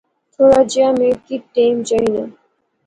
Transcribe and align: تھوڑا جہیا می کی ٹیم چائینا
تھوڑا 0.33 0.61
جہیا 0.71 0.89
می 0.99 1.09
کی 1.25 1.35
ٹیم 1.53 1.75
چائینا 1.87 2.23